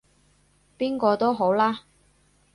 [0.79, 1.81] 邊個都好啦